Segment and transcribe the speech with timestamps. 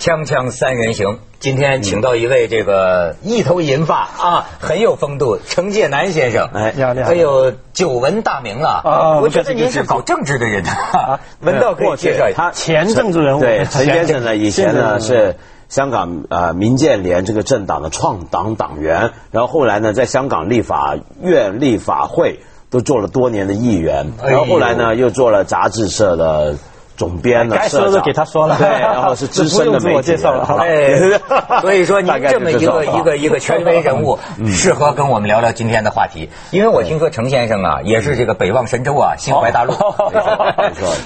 [0.00, 6.48] 锵锵三人行，今天请到一位这个一头银发啊，很有风度，程介南先生。
[6.54, 8.80] 哎你好你好哎呦，久闻大名了。
[8.82, 12.44] 啊我觉得您是搞政治的人啊， 文道可以介绍一下。
[12.44, 15.36] 他前政治人物对，陈先生呢，以前呢是
[15.68, 22.40] 香港呃民建联这个政党的创党党员，然后后来呢，在香港立法院、立法会
[22.70, 26.56] 都做了多年的议员，然后后来呢，又做了杂志社的
[27.00, 28.58] 总编的该，说的给他说了。
[28.58, 30.44] 对，然后是资深的这 不用自我介绍了。
[30.60, 31.18] 哎，
[31.62, 34.18] 所以说你 这么一个一个一个权威人物，
[34.48, 36.28] 适合跟我们聊聊今天的话题。
[36.50, 39.72] 因为我听说程先生啊，也是这个北望神州啊，心怀大陆。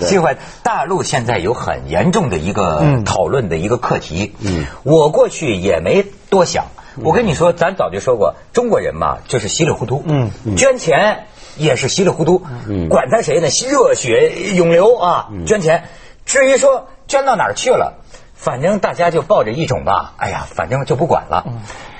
[0.00, 3.04] 心怀大陆现在有很严重的一个嗯。
[3.04, 4.34] 讨论的一个课题。
[4.40, 6.64] 嗯，我过去也没多想。
[7.02, 10.02] 我跟你说，咱早就说过，中国人嘛，就是稀里糊涂。
[10.06, 12.42] 嗯，捐钱也是稀里糊涂。
[12.68, 13.48] 嗯，管他谁呢？
[13.68, 15.84] 热血涌流啊，捐钱。
[16.26, 17.94] 至于说捐到哪儿去了，
[18.34, 21.44] 反正大家就抱着一种吧，哎呀，反正就不管了。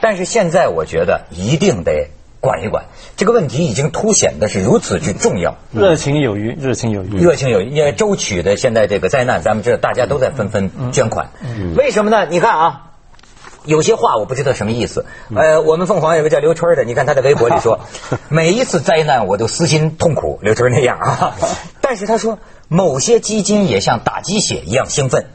[0.00, 2.08] 但是现在我觉得一定得
[2.41, 2.84] 管一管，
[3.16, 5.56] 这个问题已经凸显的是如此之重要。
[5.72, 7.18] 热情有余，热情有余。
[7.18, 7.68] 热情有余。
[7.70, 11.30] 因为周曲的现在这个灾难，咱们知道大家都在纷纷捐款，
[11.77, 12.27] 为什么呢？
[12.30, 12.80] 你看啊。
[13.65, 17.81] 有些话我不知道什么意思，呃，我们凤凰有个叫刘春的，你看他在微博里说，
[18.29, 21.37] 每一次灾难我都撕心痛苦，刘春那样啊。
[21.81, 25.27] 但是他说，某些基金也像打鸡血一样兴奋，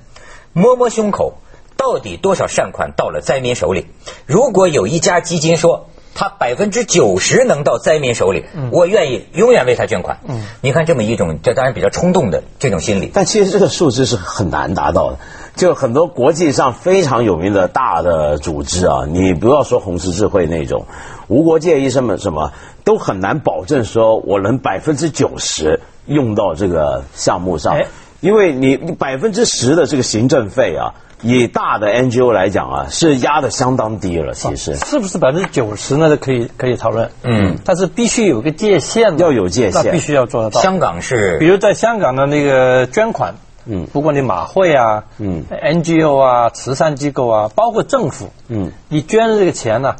[0.53, 1.39] 摸摸胸口，
[1.77, 3.87] 到底多少善款到了灾民手里？
[4.25, 5.87] 如果有一家基金说。
[6.15, 10.19] 他百分之九十能到灾民手里，我愿意永远为他捐款。
[10.59, 13.09] 你看这么一种，这当然比较冲动的这种心理。
[13.13, 15.19] 但其实这个数字是很难达到的，
[15.59, 20.85] 就很多国际上非常有名的大的组织啊，你不要说红十字会那种，
[21.27, 22.53] 无国界医生们什么，
[22.85, 27.87] 都很难保证说我能百分之九十用到这个项目上哎，
[28.21, 34.77] 因为你你百分之十的这个行政费啊，以大的 NGO 来讲啊，是压的相当低了，其实。
[34.77, 36.07] 是不是百分之九十呢？
[36.07, 37.11] 都可以可以讨论。
[37.23, 40.61] 嗯，但是必须有个界限，要有界限那必须要做得到。
[40.61, 43.35] 香港是比如在香港的那个捐款，
[43.69, 43.85] 嗯。
[43.93, 49.95] 不管你马会啊，嗯，NGO 啊，慈善机构啊，包括政府，嗯，你捐的这个钱呢，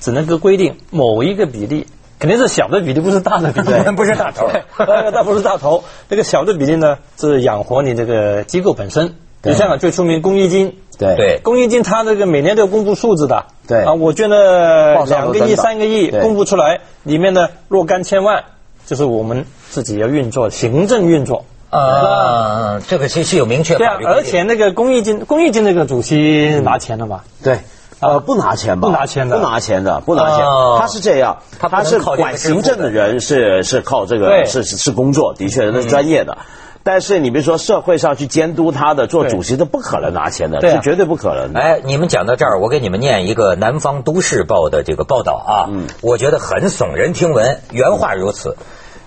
[0.00, 1.86] 只能够规定某一个比例，
[2.18, 4.48] 肯定是小的比例，不是大的比例， 不是大头。
[4.48, 9.14] 对， 那那不是大头，这个小的比例呢，是养活你这个机构本身。
[9.42, 9.52] 对。
[9.52, 11.16] 你香港最出名公益金，对。
[11.16, 11.40] 对。
[11.42, 13.82] 公益金它这个每年都要公布数字的，对。
[13.82, 18.44] 啊，我捐了两个亿、三个亿，公布出来，里面呢若干千万，
[18.86, 21.44] 就是我们自己要运作，行政运作。
[21.74, 27.58] 呃，这个是是有明确对啊而且那个公益金，公益金那个主席拿钱了嘛，对，
[27.98, 28.88] 呃，不拿钱吧？
[28.88, 29.36] 不拿钱的。
[29.36, 30.44] 不拿钱的，不拿钱。
[30.44, 36.38] 哦他是这样，他不能是靠管行政的人是是靠这个是是是工作，的确那是专业的。
[36.86, 41.58] 但是你比如说社会上去监督他的做主席的，不可能拿钱的，是绝对不可能的。
[41.58, 45.70] 哎，你们讲到这儿，我给你们念一个《南方都市报》的这个报道啊，
[46.02, 48.54] 我觉得很耸人听闻，原话如此：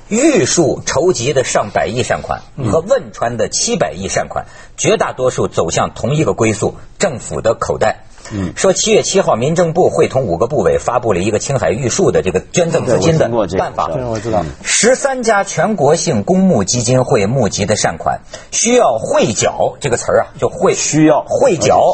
[0.09, 2.41] 玉树筹集的上百亿善款
[2.71, 4.45] 和汶川的七百亿善款，
[4.77, 8.05] 绝大多数走向同一个归宿——政府的口袋。
[8.31, 13.87] 嗯，说七月七号，民政部会同五个部委发布了一个青海玉树的这个捐赠资金的办法。
[13.87, 14.43] 我知道。
[14.63, 21.23] 十三家全国性公募基金会募集的善款，需要汇缴这个词儿啊，就汇需要。
[21.27, 21.93] 汇缴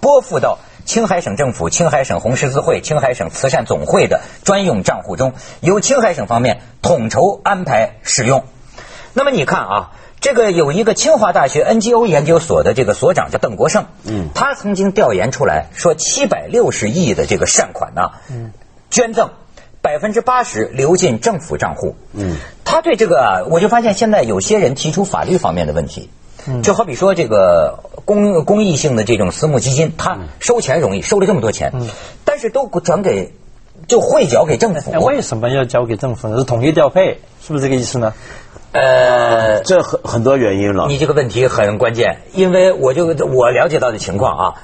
[0.00, 0.58] 拨付到
[0.88, 8.44] 青海省政府、青海省红十字会、青海省慈善总会的专用账户中，由青海省方面统筹安排使用。
[9.12, 18.52] 那么你看啊，这个有一个清华大学 NGO 研究所的这个所长叫邓国胜，嗯，他曾经调研出来说，七百六十亿的这个善款呢，嗯，
[18.88, 19.28] 捐赠。
[19.82, 21.96] 百分之八十流进政府账户。
[22.14, 26.08] 嗯，他对这个啊，我就发现现在有些人提出法律方面的问题，
[26.62, 31.74] 就好比说这个公公益性的这种私募基金，它收钱容易，收了这么多钱，
[32.24, 33.34] 但是都转给
[33.86, 34.98] 就汇缴给政府哎，。
[34.98, 36.38] 为什么要交给政府呢？
[36.38, 38.14] 是统一调配，是不是这个意思呢？
[38.72, 40.86] 呃，这很很多原因了。
[40.88, 44.54] 你这个问题很关键，因为我就我了解到的情况啊，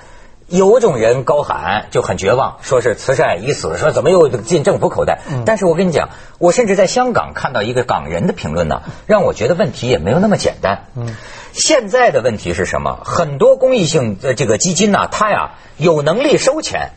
[0.49, 5.21] 有种人高喊就很绝望，说是慈善已死，说怎么又进政府口袋？
[5.45, 6.09] 但是我跟你讲，
[6.39, 10.87] 我甚至在香港看到一个港人的评论呢，让我觉得问题也没有那么简单。
[10.97, 11.15] 嗯，
[11.55, 12.99] 现在的问题是什么？
[13.05, 16.91] 很多公益性的这个基金呢，它呀有能力收钱，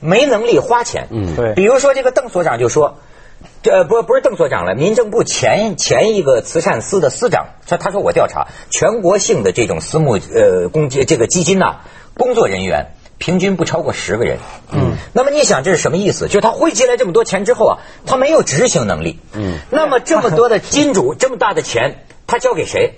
[0.00, 1.08] 没能力花钱。
[1.10, 2.96] 嗯对比如说这个邓所长就说。
[3.62, 11.80] 这不不是邓所长了，民政部前前一个慈善司的司长，他他说我调查全国性的这种私募呃公这个基金呐、
[12.16, 14.38] 工作人员平均不超过十个人。
[14.72, 16.26] 嗯，那么你想这是什么意思？
[16.26, 19.18] 就是他汇集来这么多钱之后啊，他没有执行能力。
[19.34, 22.94] 嗯，那么这么多的金主，这么大的钱，他交给谁？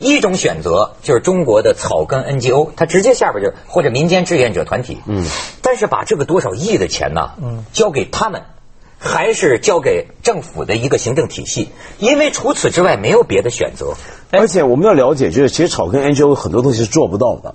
[0.00, 4.98] 一种选择就是中国的草根 NGO，它直接下边就是或者民间志愿者团体。
[5.06, 5.24] 嗯，
[5.62, 8.42] 但是把这个多少亿的钱呢，嗯，交给他们。
[9.02, 13.94] 还是交给政府的一个行政体系，因为除此之外没有别的选择。
[14.30, 17.54] 而且我们要了解，就是其实草根 NGO 很多东西是做不到的。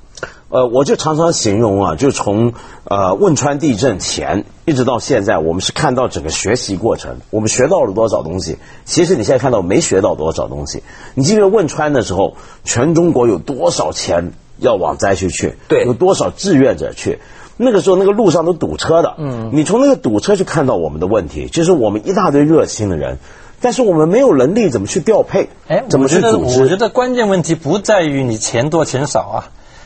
[0.49, 2.53] 呃，我就常常形容啊，就从
[2.83, 8.57] 呃汶川地震前一直到现在，我们是看到整个学习过程，我们学到了多少东西。
[8.85, 10.83] 其实你现在看到没学到多少东西。
[11.15, 15.55] 你记得汶川的时候，全中国有多少钱要往灾区去？
[15.67, 17.19] 对，有多少志愿者去？
[17.57, 19.15] 那个时候，那个路上都堵车的。
[19.17, 23.17] 嗯，你从那个堵车去看到我们的问题，就是我们一大堆热心的人，
[23.61, 25.49] 但是我们没有能力怎么去调配？
[25.67, 26.61] 哎，怎么去组织？
[26.61, 29.39] 我觉得关键问题不在于你钱多钱少啊，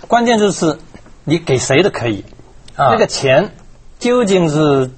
[0.09, 0.79] 关键就是
[1.23, 2.25] 你给谁都可以。
[2.75, 3.51] 啊，那个钱
[3.99, 4.89] 究竟是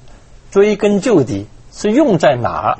[0.51, 2.77] 追根究底是用在哪？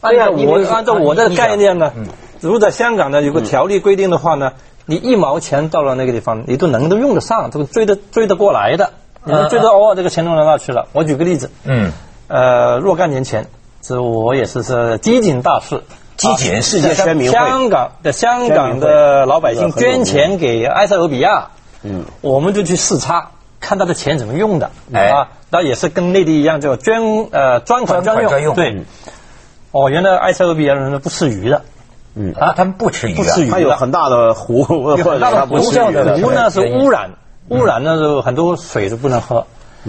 [0.00, 1.92] 按照我按照我的概念呢，
[2.40, 4.54] 如果在香港呢有个条例规定的话呢，
[4.86, 8.94] 你一毛钱到了那个地方，你都能都用得上，这个追得追得过来的。
[9.24, 10.88] 你们最多偶尔这个钱弄到那去了。
[10.92, 11.92] 我举个例子，嗯，
[12.26, 13.46] 呃，若干年前，
[13.80, 15.84] 这我也是是机警大事，
[16.22, 21.48] 饥馑世界宣明香港的香港的老百姓捐钱给埃塞俄比亚，
[21.82, 27.02] 嗯，我们就去视察，看他的钱怎么用的，啊，那也是跟内地一样，叫捐
[27.32, 28.84] 呃专款专用，对。
[29.72, 31.62] 哦，原来埃塞俄比亚人不吃鱼的，
[32.14, 32.32] 嗯。
[32.34, 37.10] 啊，他们不吃鱼，不吃鱼，他有很大的湖，很大的 湖湖呢是污染。
[37.48, 39.40] 污染的时候，很多水都不能喝，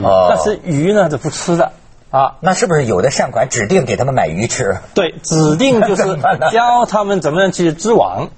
[0.02, 1.72] 啊但是鱼呢是不吃的
[2.14, 2.36] 啊。
[2.40, 4.78] 那是不是有的善款指定给他们买鱼吃？
[4.94, 6.04] 对，指定就是
[6.54, 8.30] 教他们怎么样去织网，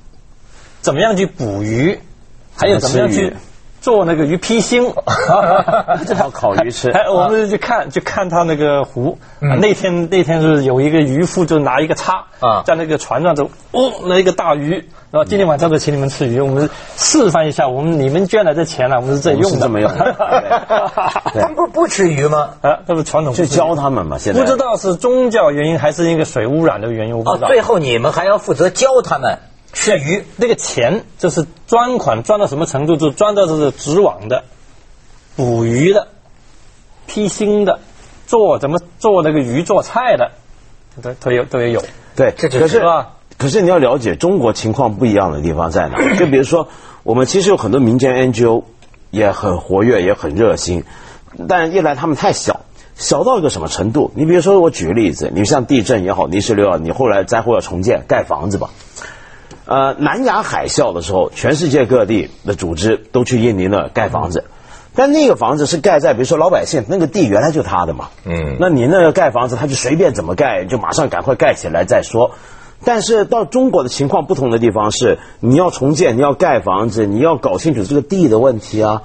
[0.81, 1.99] 怎么样去捕鱼，
[2.55, 3.35] 还有怎么样去。
[3.85, 4.91] 做那个鱼披星，
[6.07, 6.89] 正好烤鱼吃。
[6.97, 9.19] 哎，我们就看就看他那个湖。
[9.39, 13.43] 那天那天是有一个渔夫就拿一个叉啊，在那个船上就
[13.73, 14.71] 哦，那一个大鱼。
[15.11, 16.67] 然后今天晚上就请你们吃鱼，我们
[16.97, 19.59] 示范一下，我们你们捐来的钱呢，我们是这用的。
[19.59, 19.91] 这么用。
[19.91, 22.49] 他们不不吃鱼吗？
[22.61, 23.35] 啊，这是传统。
[23.35, 24.39] 就教他们嘛，现在。
[24.39, 27.49] 不知道是宗教原因还是一个水污染的原因，我不知道。
[27.49, 29.37] 最后你们还要负责教他们。
[29.75, 32.95] 吃鱼那个钱就是专款，专到什么程度？
[32.95, 34.45] 就专到是织网的、
[35.35, 36.07] 捕鱼的、
[37.05, 37.81] 批芯的、
[38.25, 40.31] 做怎么做那个鱼做菜的，
[41.03, 41.83] 都都有都也有。
[42.15, 42.81] 对，可是
[43.37, 45.97] 可是你要了解中国情况不一样的地方在哪？
[46.15, 46.69] 就比如说，
[47.03, 48.63] 我们其实有很多民间 NGO
[49.11, 50.85] 也很活跃，也很热心，
[51.49, 52.61] 但一来他们太小，
[52.95, 54.11] 小到一个什么程度？
[54.15, 58.69] 你比如说，我举个例子，你像地震也好，泥石流啊，你后来灾后要重建盖房子吧。
[59.67, 64.43] 呃，南亚海啸的时候，全世界各地的组织都去印尼那盖房子，
[64.93, 72.31] 但那个房子是盖在比如说老百姓那个地原来就他的嘛，嗯，那你那个盖房子，他就随便怎么盖，就马上赶快盖起来再说。
[72.83, 79.01] 但是到中国的情况不同的地方是，你要重建，你要盖房子，你要搞清楚这个地的问题啊，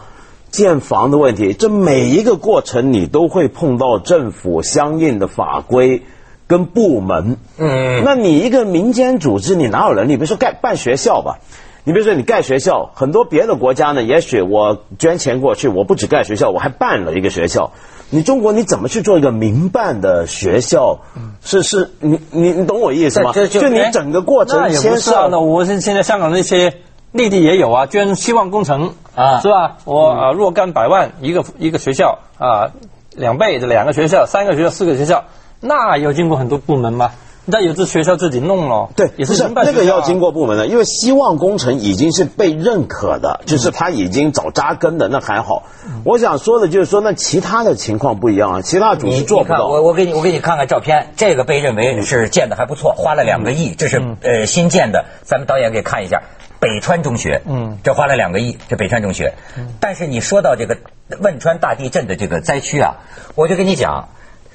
[0.50, 6.02] 建房的问题，这每一个过程你都会碰到政府相应的法规。
[6.50, 10.17] 跟部门，嗯，那你一个民间组织，你哪有能力？
[10.17, 11.38] 比如说盖办学校吧，
[11.85, 17.70] 你比如说你盖学校，很多别的国家呢，也许我捐钱过去，我不止盖学校，我还办了一个学校。
[18.11, 20.99] 你中国你怎么去做一个民办的学校？
[21.41, 23.32] 是是，你你你懂我意思吗？
[23.32, 25.29] 就你整个过程牵涉。
[25.29, 26.79] 那我是现在香港那些
[27.12, 29.77] 内地也有啊，捐希望工程啊，是吧？
[29.84, 32.72] 我啊若干百万一个一个学校啊，
[33.15, 35.27] 两倍的两个学校，三个学校，四个学校。
[35.60, 37.12] 那要经过很多部门吗？
[37.46, 45.64] 那有的学校自己弄了，对，也是那个要经过部门的，因为希望工程已经是被认可的，就是他已经早扎根的，那还好。
[46.05, 49.67] 我想说的就是说，那其他的情况不一样啊，其他组织做不到。
[49.67, 56.22] 我我给你我给你看看照片，这个被认为是建的还不错，花了两个亿，这是呃新建的，咱们导演给看一下，
[56.60, 59.34] 北川中学，嗯，这花了两个亿，这北川中学。
[59.81, 60.76] 但是你说到这个
[61.20, 62.98] 汶川大地震的这个灾区啊，
[63.34, 64.10] 我就跟你讲。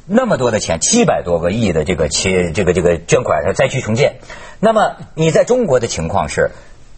[0.07, 4.17] 那么多的钱，七百多个亿的这个钱这个这个捐款，灾区重建。
[4.59, 6.51] 那么你在中国的情况是，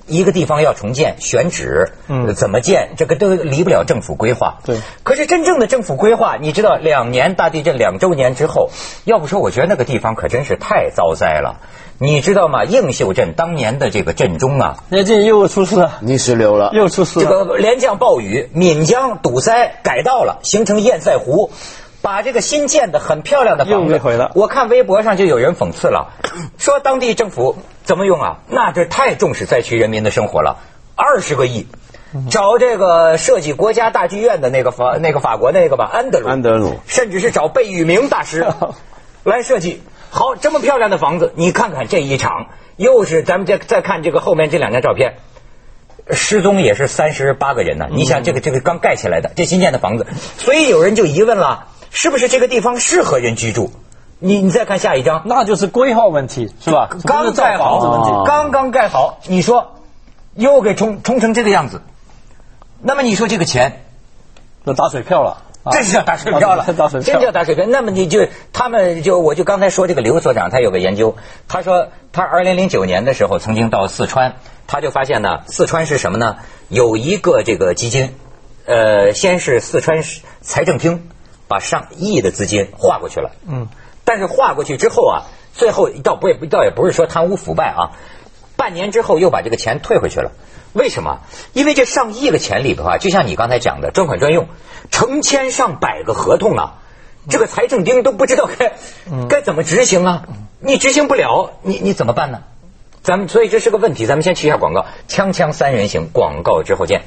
[0.08, 4.58] 一个地方要重建，选址，嗯，怎么建，这个都离不了政府规划。
[4.66, 4.78] 对。
[5.04, 8.70] 可是真正的政府规划，你知道，两年大地震两周年之后，
[9.06, 11.62] 要不说，我觉得那个地方可真是太遭灾了。
[12.00, 12.64] 你知道吗？
[12.66, 17.26] 映秀镇当年的这个镇中啊，那这又出事了，泥石流了，又出事了。
[17.26, 21.52] 这个连降暴雨，岷江堵塞改道了，形成堰塞湖。
[22.02, 23.94] 把这个新建的很漂亮的房子，
[24.36, 26.14] 我看微博上就有人讽刺了，
[26.58, 28.38] 说当地政府怎么用啊？
[28.48, 30.58] 那这太重视灾区人民的生活了，
[30.96, 31.68] 二十个亿，
[32.30, 38.46] 找这个设计国家大剧院的那个法那个法国那个吧，安德鲁，安德鲁，甚至是找贝聿铭大师
[39.24, 39.82] 来设计。
[40.10, 45.16] 好，这么漂亮的房子，你看看这一场，又是咱们再再看这个后面这两张照片，
[46.10, 47.88] 失踪也是三十八个人呢。
[47.92, 51.68] 你想这个这个刚盖起来的这新建的房子，所以有人就疑问了，
[52.00, 53.72] 是不是这个地方适合人居住？
[54.20, 56.90] 你你再看下一张，那就是规划问题是吧？
[57.04, 59.78] 刚盖好，刚刚盖好，你说
[60.36, 61.82] 又给冲冲成这个样子，
[62.84, 63.82] 那么你说这个钱，
[64.64, 65.46] 那打水漂了。
[65.74, 66.64] 这是叫打水漂了，
[67.02, 67.66] 真叫打水漂。
[67.66, 74.36] 那么你就他们就我就刚才说这个刘所长，他有个研究，他说他二零零九年的时候曾经到四川，
[74.68, 76.38] 他就发现呢，四川是什么呢？
[76.70, 78.14] 有一个这个基金，
[78.68, 80.04] 呃，先是四川
[80.42, 81.10] 财政厅
[81.48, 83.68] 把上亿的资金划过去了，嗯，
[84.04, 85.24] 但是划过去之后啊，
[85.54, 87.92] 最后倒不也倒也不是说贪污腐败啊，
[88.56, 90.32] 半年之后又把这个钱退回去了。
[90.74, 91.22] 为什么？
[91.54, 94.48] 因为这上亿的钱里头啊，就像你刚才讲的专款专用，
[94.92, 96.76] 成千上百个合同啊，
[97.30, 98.74] 这个财政厅都不知道该
[99.28, 100.24] 该怎么执行啊，
[100.60, 102.44] 你执行不了，你你怎么办呢？
[103.02, 107.04] 咱们所以这是个问题，咱们先去一下广告，锵锵三人行，广告之后见。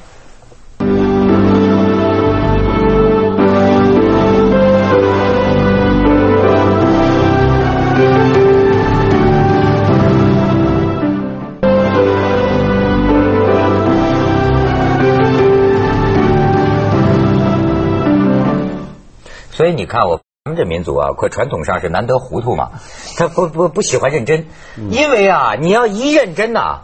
[19.71, 22.71] 以你看，我咱们这民族啊，快传统上是难得糊涂嘛，
[23.15, 24.45] 他不不不喜欢认真，
[24.89, 26.81] 因为啊，你要一认真呐，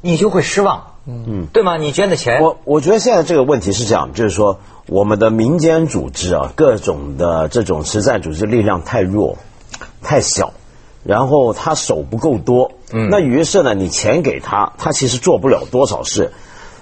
[0.00, 1.76] 你就会失望，嗯，对吗？
[1.76, 9.36] 你捐的钱，我我觉得现在这个问题是这样，就是说我们的民间组织啊，各种的这种慈善组织力量太弱，
[10.02, 10.52] 太小，
[11.04, 16.32] 然后他手不够多，嗯，那于是呢，你钱给他，他其实做不了多少事。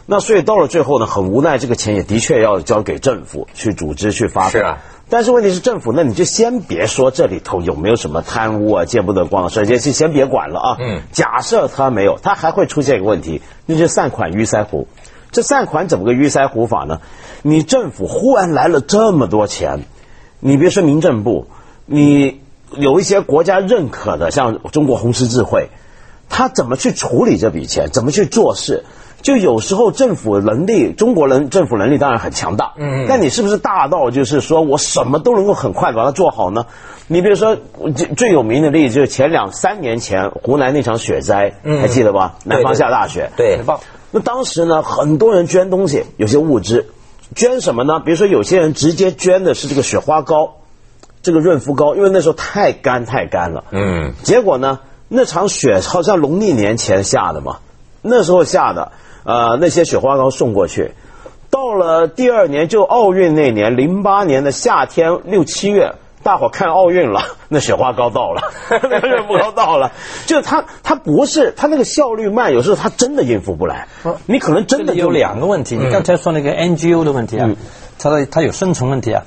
[0.07, 4.79] 那所以到了最后呢，很无奈，这个钱也的确要交给政府去组织去发是啊。
[5.09, 10.77] 但是问题是，政府那你就先别说这里头有没有什么贪污啊、见不得光的事，先先先别管了啊。
[10.81, 11.03] 嗯。
[11.13, 14.87] 假设他没有，他还会出现一个问题，那就是善款淤塞湖。
[15.33, 17.01] 这善款怎么个淤塞湖法呢？
[17.43, 19.85] 你政府忽然来了这么多钱，
[20.39, 21.47] 你别说民政部，
[21.87, 22.41] 你
[22.77, 25.71] 有一些国家认可的，像中国红十字会，
[26.29, 27.91] 他怎么去处理这笔钱？
[27.93, 28.85] 怎么去做事？
[29.23, 36.65] 就有时候政府能力，中国人政府能力当然很强大，嗯，但你是不是大到就是说我什么都能够很快把它做好呢？
[37.07, 37.57] 你比如说
[37.95, 42.37] 最最有名的例子就是前两三年前湖南那场雪灾，还记得吧？
[42.45, 43.59] 南方下大雪，对，
[44.11, 46.87] 那当时呢，很多人捐东西，有些物资，
[47.35, 48.01] 捐什么呢？
[48.01, 50.55] 比如说有些人直接捐的是这个雪花膏，
[51.23, 57.59] 这个润肤膏，因为那时候太干太干了，嗯，结果呢，那场雪好像农历年前下的嘛，
[58.01, 58.93] 那时候下的。
[59.31, 60.91] 呃，那些雪花膏送过去，
[61.51, 65.95] 到了第二年就奥运那年，零八年的夏天六七月，
[66.25, 68.43] 大伙看奥运了， 那雪花膏到了，
[68.91, 69.93] 那雪花膏到了，
[70.27, 73.87] 就是他他不是他那个效率慢，有时候他真的应付不来。
[74.27, 77.49] 你可能真的有两个问题，你刚才说那个 NGO 的问题啊，
[78.01, 79.23] 它的它有生存问题啊，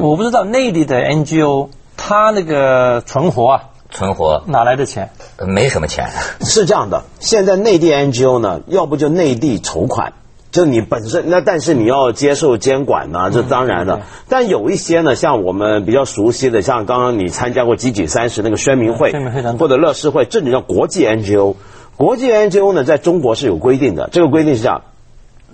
[0.00, 3.62] 我不知道内地的 NGO 它那个存活啊。
[3.90, 5.10] 存活哪来的钱？
[5.46, 6.08] 没什么钱。
[6.40, 10.12] 是这样的，现在内地 NGO 呢，要不就内地筹款，
[10.52, 14.00] 就你本身那，但是你要接受监管呢，这当然的。
[14.28, 19.12] 但有一些呢，像我们比较熟悉的，像刚刚你参加过集锦三十那个宣明会，
[19.58, 21.56] 或者乐视会，这里叫国际 NGO。
[21.96, 24.82] 国际 NGO 呢，在中国是有规定的，这个规定是这样：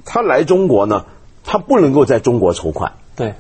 [0.04, 1.04] 他来中国呢，
[1.44, 2.92] 他不能够在中国筹款。
[3.16, 3.34] 对。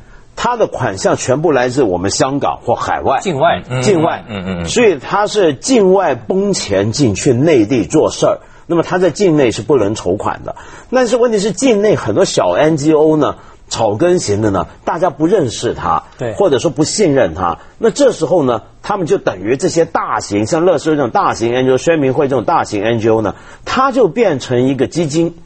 [0.44, 10.54] 他的款项全部来自我们香港或海外，境外，境外，嗯嗯，所以他是境外崩钱进去内地做事儿，那么他在境内是不能筹款的。
[10.90, 13.36] 但是问题是，境内很多小 NGO 呢，
[13.68, 23.34] 草根型的呢，大家不认识他，对，或者说不信任他，那这时候呢，他们就等于这些大型像乐视这种大型 NGO、宣明会这种大型 NGO 呢，
[23.64, 25.36] 它就变成一个基金。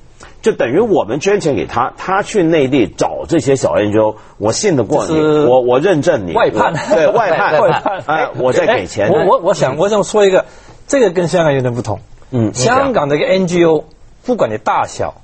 [0.41, 9.11] 就等于我们捐钱给他，他去内地找这些小 NGO，我信得过你，我我认证你，外判，对外判， 外判，哎，我再给钱。
[9.11, 10.45] 我我我想我想说一个，
[10.87, 11.99] 这个跟香港有点不同。
[12.31, 13.83] 嗯，香港的一个 NGO，
[14.25, 15.23] 不管你大小，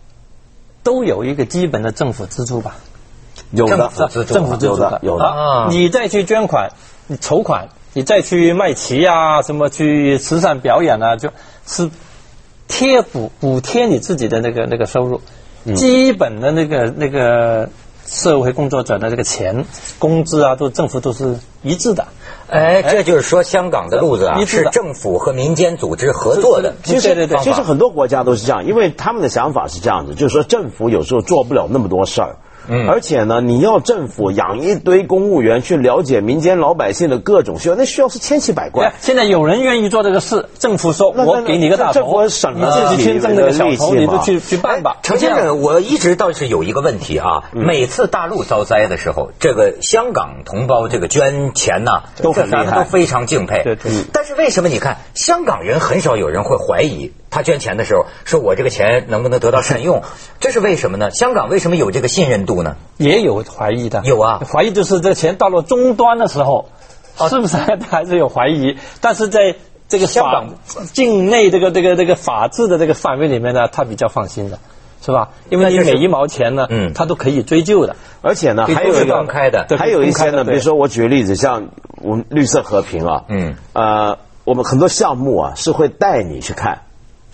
[0.83, 2.75] 都有一个基本的政府资助吧？
[3.52, 3.90] 有的，
[4.26, 5.68] 政府资助的，有的。
[5.71, 6.71] 你再去捐款，
[7.06, 11.30] 你筹款，你再去卖旗啊，什么去慈善表演啊，就
[11.64, 11.88] 是。
[12.68, 15.21] 贴补补贴你自己的那个那个收入，
[15.75, 17.68] 基本的那个那个
[18.06, 19.64] 社会工作者的这个钱
[19.99, 22.06] 工资啊，都政府都是一致的。
[22.47, 26.75] 哎，这就是说香港的路子啊，是政府和民间组织合作的。
[26.85, 32.37] 其实其实很多国家都是这样，因为他们的想法是这样子，就是说政府有时候做不了那么多事儿，
[32.68, 38.92] 嗯，而且呢，你要政府养一堆公务员去了解民间老百姓的各种需要，那需要是千奇百怪。
[39.00, 44.97] 现在有人愿意做这个事，政府说我给你个大头，省你自己去挣那个小头，你就去去办吧。
[45.02, 53.62] 陈先生，我一直倒是有一个问题啊，每次大陆遭灾的时候，这个香港同胞这个捐钱呢，都很厉害，都非常敬佩。
[53.62, 53.92] 对对。
[54.12, 60.02] 但是为什么你看香港人很少有人会怀疑他捐钱的时候，说我这个钱能不能得到善用？
[60.38, 61.10] 这是为什么呢？
[61.10, 62.76] 香港为什么有这个信任度呢？
[62.96, 66.68] 也有怀疑的，有啊，怀疑就是这钱到了终端的时候，
[67.28, 68.78] 是不是还是有怀疑？
[69.02, 69.56] 但是在
[69.88, 70.54] 这个香港
[70.92, 74.60] 境内这个这个这个法治的这个范围里面呢，他比较放心的，
[75.04, 75.30] 是吧？
[75.50, 81.68] 因为你每一毛钱呢，嗯，他都可以追究的，而且呢，还有一个公开的，还有一些呢，比如说我举个例子，像
[82.00, 86.82] 我们绿色和平啊，嗯，呃，我们很多项目啊是会带你去看，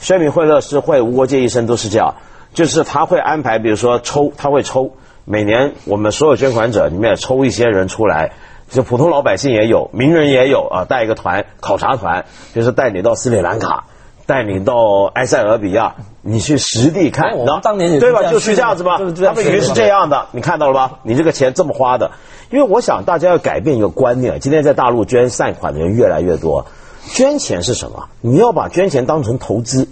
[0.01, 2.15] 宣明会、乐施会、无国界医生都是这样，
[2.53, 4.93] 就是他会安排，比如说抽，他会抽，
[5.25, 8.33] 每年我们所有捐款者里面抽一些人出来。
[8.71, 13.87] 就普通老百姓也有，名人也有啊，带一个团考察团，就是带你到斯里兰卡，
[14.27, 18.31] 带你到埃塞俄比亚，你去实地看，然后当年对吧？
[18.31, 21.01] 就是这样子吧， 他们以为是这样的，你看到了吧？
[21.03, 22.13] 你这个钱这么花的，
[22.53, 26.67] 因为我想大家要改变一个观念，今天在大陆捐善款的人越来越多，
[27.13, 28.09] 捐钱是什么？
[28.21, 29.89] 你要把捐钱当成投资，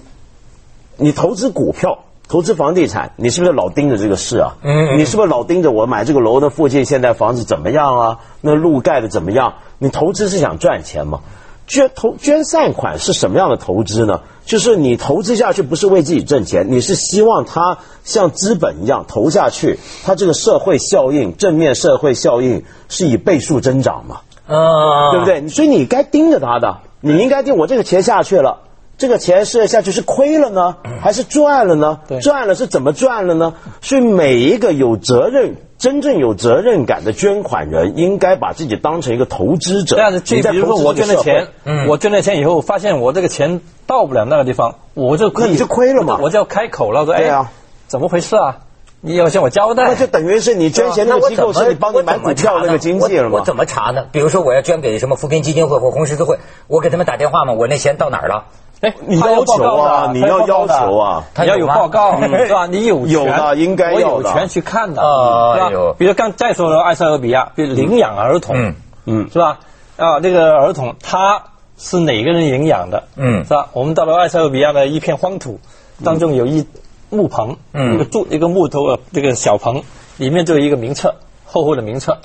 [0.97, 2.01] 你投资股票。
[2.31, 4.57] 投资房地产，你是不是老盯着这个事啊？
[4.63, 8.19] 嗯，你是不是老盯着我买这个楼的附近现在房子怎么样啊？
[8.43, 9.55] 那路盖的怎么样？
[9.79, 11.21] 你投资是想赚钱吗？
[11.67, 14.21] 捐投捐善款是什么样的投资呢？
[14.45, 24.21] 就是你投资下去不是为自己挣钱，你是希望它像资本一样投下去，它这个社会效应、正面社会效应是以倍数增长嘛？
[24.47, 25.49] 啊，对不对？
[25.49, 28.61] 所以你该盯着它的，你应该盯我这个钱下去了。
[28.97, 32.01] 这个钱是下去是亏了呢，还是赚了呢？
[32.21, 33.55] 赚了是怎么赚了呢？
[33.81, 39.95] 所以每一个有责任、真正有责任感的捐款人，应该把自己当成一个投资者。
[39.95, 41.47] 这样子，比如说我捐了钱，
[41.87, 46.19] 我捐了钱以后，发现我这个钱到不了那个地方，我就那你就亏了嘛？
[46.21, 47.53] 我就要开口了，说哎呀，
[47.87, 48.57] 怎么回事啊？
[49.01, 49.85] 你要向我交代。
[49.85, 53.39] 那就等于是你捐钱那个机构是你帮你买股票那个经济了吗？
[53.39, 54.07] 我怎么查呢？
[54.13, 58.45] 比如说我要捐给什么扶贫基金会或红十字会，我给他们打电话嘛，我那钱到哪儿了？
[58.81, 62.67] 哎，你要求啊，你要要求啊，他要有报告是吧？
[62.67, 65.03] 你有有的应该我有权去看的，
[65.55, 65.95] 是吧？
[65.99, 69.59] 比如刚再说埃塞俄比亚，比如领养儿童，嗯，是吧？
[69.97, 71.43] 啊，那个儿童他
[71.77, 73.03] 是哪个人领养的？
[73.17, 73.67] 嗯，是吧？
[73.73, 75.59] 我们到了埃塞俄比亚的一片荒土
[76.05, 76.65] 当中，有一
[77.11, 79.83] 木棚，嗯，一个柱一个木头的这个小棚，
[80.17, 82.19] 里面就有一个名册，厚厚的名册，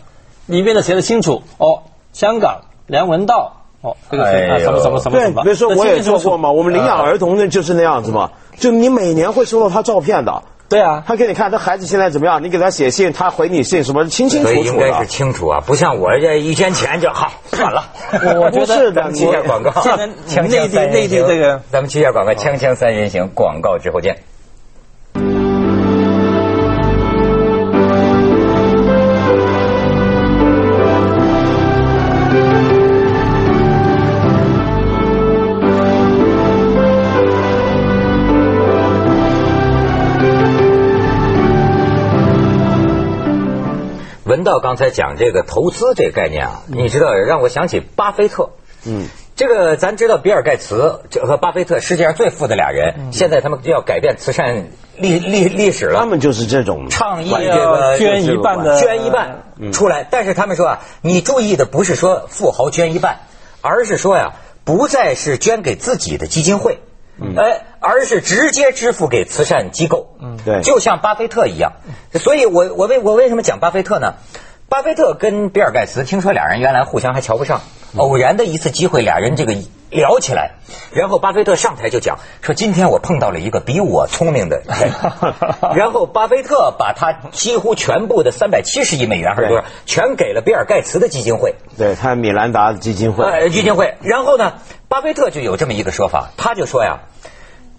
[0.46, 3.60] 里面的写的清楚哦，香港梁文道。
[3.82, 5.44] 哦，这个啊，什么什么什么什么？
[5.44, 10.44] 比如说我也做过嘛，我们领养儿童那就是那样子嘛，就你每年会收到他照片的。
[10.70, 14.62] 对啊，他给你看他孩子现在怎么样，你给他写信，他回你信，什么清清楚楚的。
[14.62, 17.84] 应该是清楚啊，不像我这一天前就好算了。
[18.40, 19.72] 我觉得 咱们去下广告，
[20.44, 24.24] 内地内地这个，咱们去下广告，锵锵三人行，广告之后见。
[44.26, 48.52] 文道刚才讲这个投资这个概念啊，你知道让我想起巴菲特。
[48.86, 56.00] 嗯，这个咱知道比尔盖茨和巴菲特世界上最富的俩人，现在他们就要改变慈善历历历史了。
[56.00, 63.20] 他们就是这种倡议这个捐一半的捐一半出来，但是他们说啊，你注意的不是说富豪捐一半，
[63.62, 64.34] 而是说呀，
[64.64, 66.80] 不再是捐给自己的基金会。
[67.38, 71.74] 哎，而是直接支付给慈善机构，嗯，对，就像巴菲特一样。
[72.14, 74.16] 所以我我为我为什么讲巴菲特呢？
[74.70, 77.62] 巴菲特跟比尔盖茨听说俩人原来互相还瞧不上，
[77.98, 79.56] 偶然的一次机会，俩人这个
[79.90, 80.52] 聊起来，
[80.92, 84.92] 然后巴菲特上台就讲说：“今天我碰到了一个比我聪明的人。
[85.76, 91.56] ”然后巴菲特把他几乎全部的三百七十亿美元还是多少，全给了比尔盖茨的基金会。
[91.78, 93.96] 对他米兰达基金会，呃，基金会。
[94.02, 94.54] 然后呢，
[94.88, 97.02] 巴菲特就有这么一个说法，他就说呀。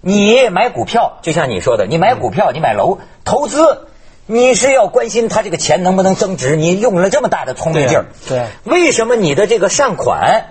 [0.07, 3.87] 你买股票，就像你说的，你买股票，你买楼，投资，
[4.27, 6.57] 你是要关心他这个钱能不能增值。
[6.57, 10.47] 你用了这么大的聪明劲儿，对，为什么你的这个善款？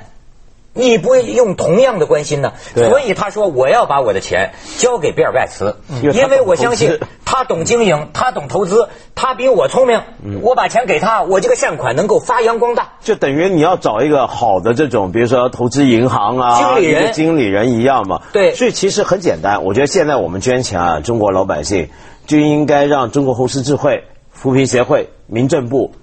[0.73, 10.01] 你不会用同样的关心呢，所以他说我要把我的钱交给比尔盖茨，因为我相信他懂经营，他懂投资，他比我聪明。
[10.41, 12.93] 我把钱给他，我这个善款能够发扬光大。
[13.01, 18.21] 就等于你要找一个好的这种，比如说投资银行啊，经理人，经理人一样嘛。
[18.31, 19.63] 对，所以其实很简单。
[19.63, 21.89] 我觉得现在我们捐钱啊，中国老百姓
[22.25, 24.05] 就应该让中国红十字会。
[24.31, 25.93] 扶贫协会、民政部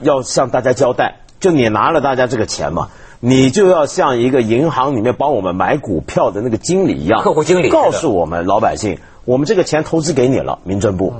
[0.00, 2.88] 要向大家交代，就你拿了大家这个钱嘛，
[3.20, 11.12] 你就要像一个银行里面帮我们买股票的那个经理一样，客户经理告诉我们老百姓，我们这个钱投资给你了，民政部，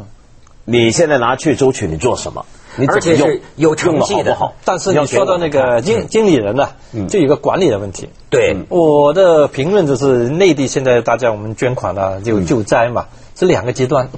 [0.64, 2.44] 你现在拿去周取，你做什么？
[2.76, 3.40] 你而且是？
[3.56, 4.54] 有成绩的好不好？
[4.64, 6.68] 但是你说到那个经经理人呢，
[7.08, 8.08] 就有个管理的问题。
[8.30, 14.08] 对，我的评论就是，内地现在大家我们捐款呢，就救灾嘛，是两个阶段。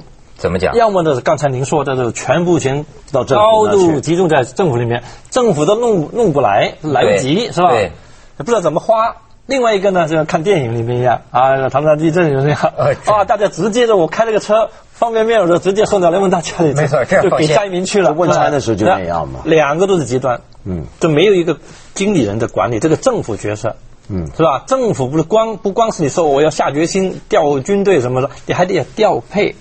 [0.41, 0.75] 怎么讲？
[0.75, 7.71] 要么呢是刚才您说的，就是全部钱到政府高度集中在政府里面，政府都弄弄不来，来不及是吧？
[7.71, 7.93] 对
[8.39, 9.15] 不知道怎么花。
[9.47, 12.59] 另外一个呢，就像看电影里面一样啊，唐山地震就这样
[13.05, 18.13] 啊，大家直接的，我开了个车，方便面我就直接送到人民大家里，没错就给灾民去了。
[18.13, 21.59] 汶川的时候就那样嘛两个都是极端，嗯，就没有一个
[21.93, 23.77] 经理人的管理，这个政府角色，
[24.09, 24.63] 嗯是吧？
[24.69, 29.57] 政府不是光不光是你说我要下决心调军队什么的，你还得调配。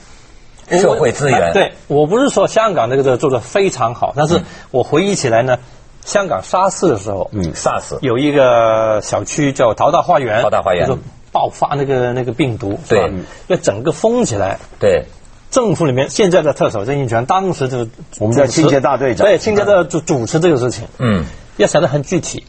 [0.69, 1.41] 社会资源。
[1.41, 5.57] 哎对我不是说香港这个做的非常好，但是我回忆起来呢，
[6.05, 10.87] 香港沙士的时候，嗯，SARS 有一个小区叫淘大花园，淘大花园。
[10.87, 10.99] 就是
[11.31, 13.13] 爆发那个那个病毒，对。
[13.45, 14.57] 要整个封起来。
[14.79, 15.05] 对，
[15.51, 19.27] 政府里面现在的特首郑义权，当时就是我们在清洁大队长。
[19.27, 21.25] 对清洁的主主持这个事情，嗯，
[21.57, 22.45] 要想得很具体，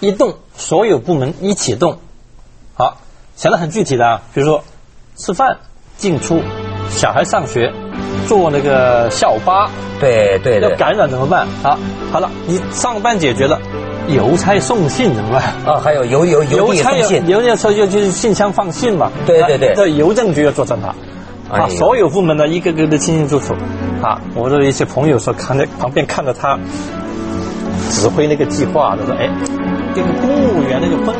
[0.00, 1.98] 一动所有部门一起动，
[2.72, 2.96] 好，
[3.36, 4.64] 想得很具体的啊，比如说
[5.14, 5.58] 吃饭、
[5.98, 6.40] 进出、
[6.90, 7.72] 小孩上学、
[8.26, 9.70] 坐那个校巴，
[10.00, 11.46] 对对对，要感染怎么办？
[11.62, 11.78] 啊，
[12.12, 13.58] 好了，你上班解决了，
[14.08, 15.42] 邮差送信怎么办？
[15.74, 20.94] 啊，还有邮邮邮递送信，邮件时候就就是信箱放信嘛，对对对这邮政局要做侦查。
[21.50, 23.54] 哎呦啊，所有部门呢，一个个的清清楚楚。
[24.02, 26.58] 啊，我的一些朋友说，看在旁边看着他
[27.90, 29.28] 指挥那个计划的，说，哎，
[29.94, 31.14] 这个公务员那个分。